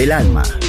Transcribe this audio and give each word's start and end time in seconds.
del 0.00 0.12
alma. 0.12 0.59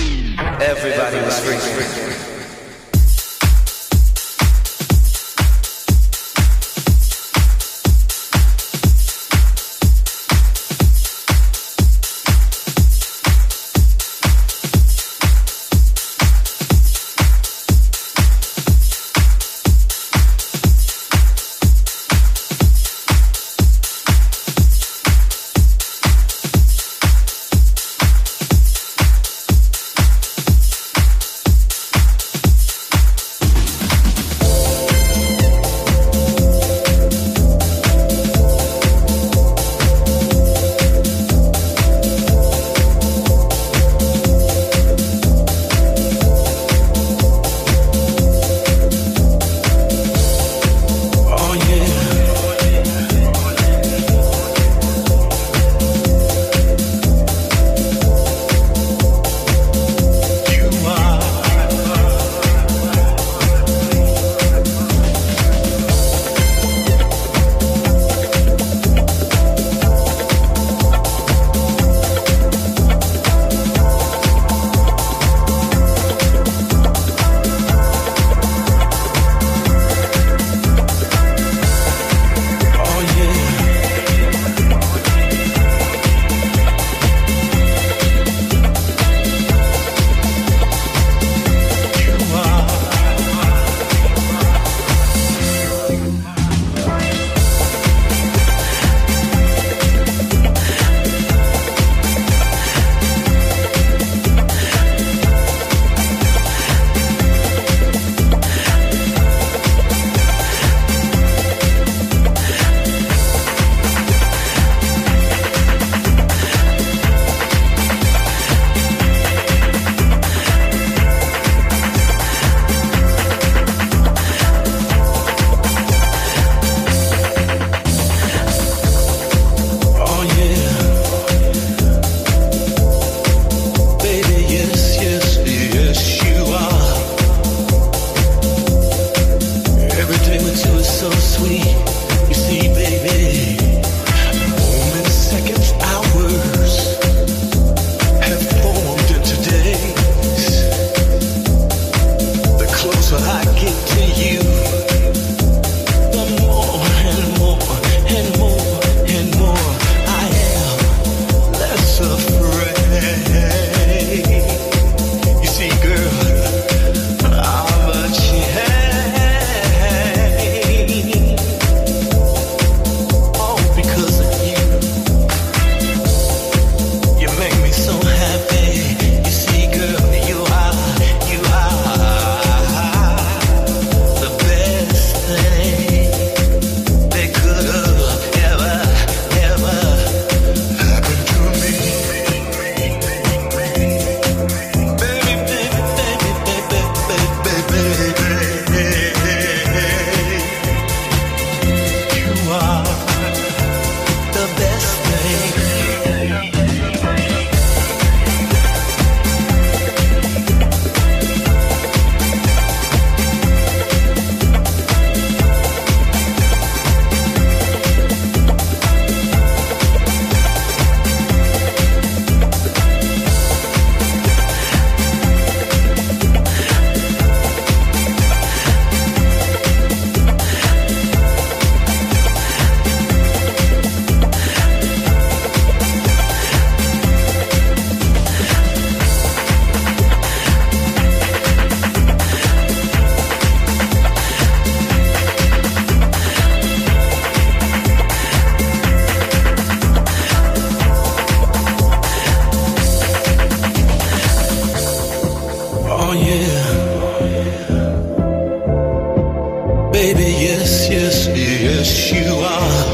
Baby, 259.92 260.30
yes, 260.48 260.90
yes, 260.90 261.28
yes, 261.28 262.12
you 262.14 262.32
are. 262.56 262.86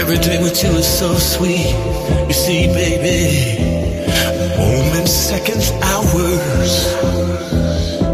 Every 0.00 0.16
day 0.16 0.42
with 0.42 0.64
you 0.64 0.70
is 0.70 0.86
so 0.86 1.12
sweet. 1.12 1.74
You 2.26 2.32
see, 2.32 2.68
baby, 2.68 3.58
moments, 4.56 5.12
seconds, 5.12 5.72
hours 5.82 6.94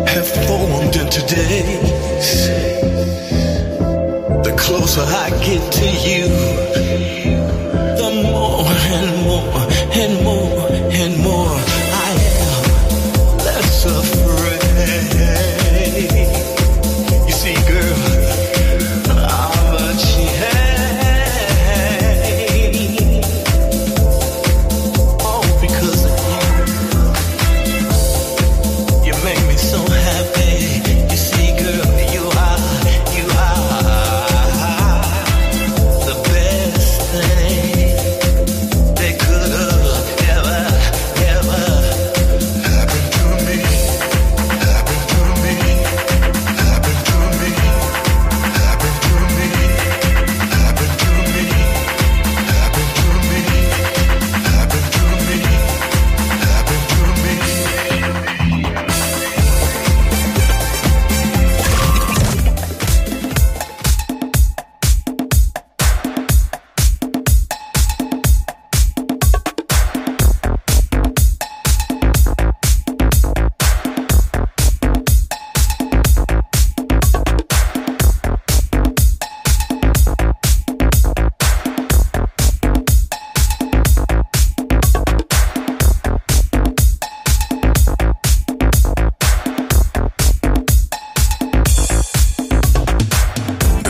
have 0.08 0.28
formed 0.48 0.96
into 0.96 1.20
days. 1.32 2.48
The 4.42 4.54
closer 4.58 5.02
I 5.02 5.30
get 5.46 5.62
to 5.74 5.88
you 6.08 6.45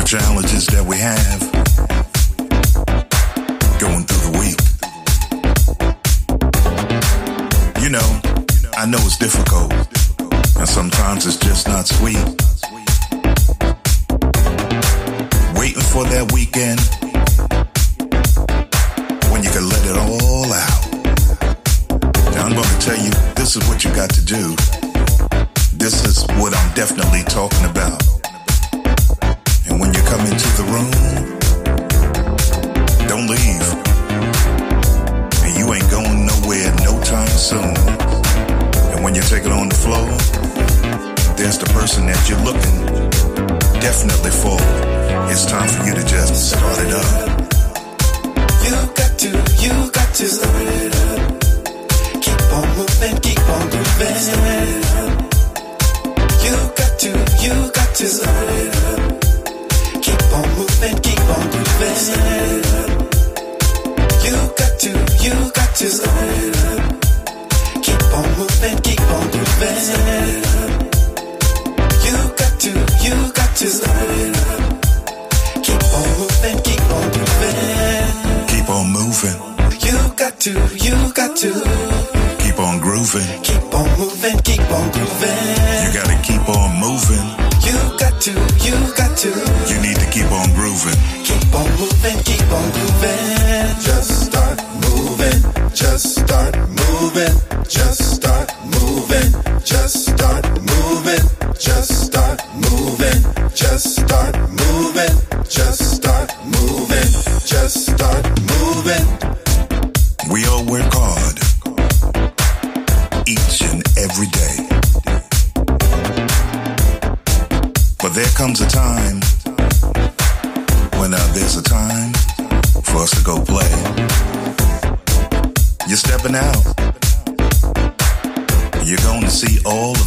challenges 0.07 0.67
that 0.69 0.87
we 0.87 0.97
have 0.97 1.41
going 3.81 4.05
through 4.07 4.31
the 4.31 4.39
week. 4.39 4.55
You 7.83 7.91
know, 7.91 8.09
I 8.79 8.87
know 8.87 8.99
it's 9.03 9.19
difficult, 9.19 9.73
and 10.59 10.69
sometimes 10.69 11.27
it's 11.27 11.39
just 11.39 11.67
not 11.67 11.89
sweet. 11.89 12.23
Waiting 15.59 15.83
for 15.91 16.05
that 16.07 16.31
weekend 16.33 16.79
when 19.33 19.43
you 19.43 19.51
can 19.51 19.69
let 19.69 19.83
it 19.91 19.97
all 19.99 20.53
out. 20.55 20.87
Now, 22.31 22.47
I'm 22.47 22.55
going 22.55 22.63
to 22.63 22.79
tell 22.79 22.97
you 23.03 23.11
this 23.35 23.57
is 23.57 23.69
what 23.69 23.83
you 23.83 23.91
got 23.93 24.11
to 24.11 24.25
do 24.25 24.55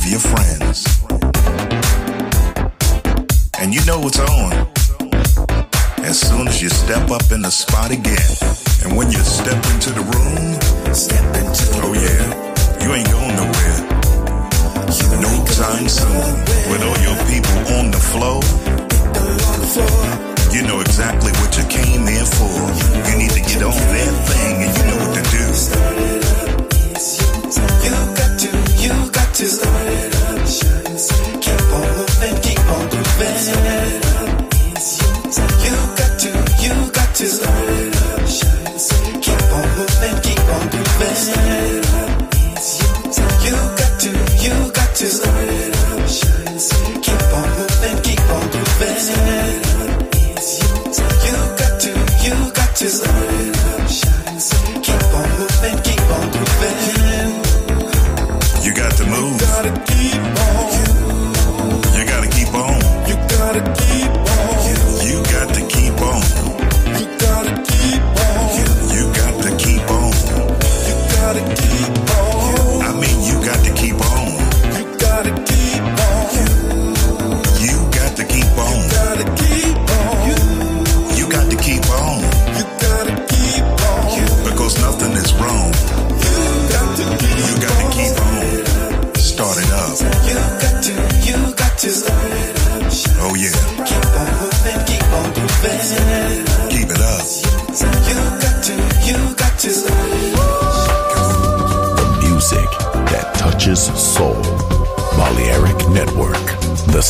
your 0.09 0.19
friends. 0.19 0.85
And 3.59 3.73
you 3.73 3.85
know 3.85 4.01
it's 4.07 4.19
on 4.19 4.67
as 6.03 6.19
soon 6.19 6.47
as 6.47 6.61
you 6.61 6.69
step 6.69 7.11
up 7.11 7.31
in 7.31 7.41
the 7.43 7.51
spot 7.51 7.91
again. 7.91 8.48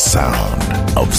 sound 0.10 0.98
of 0.98 1.14